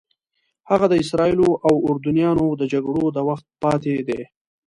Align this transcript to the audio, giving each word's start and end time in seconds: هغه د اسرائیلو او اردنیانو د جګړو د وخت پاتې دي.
هغه 0.69 0.85
د 0.89 0.93
اسرائیلو 1.03 1.49
او 1.67 1.75
اردنیانو 1.89 2.45
د 2.55 2.61
جګړو 2.73 3.03
د 3.15 3.17
وخت 3.29 3.45
پاتې 3.61 3.95
دي. 4.07 4.21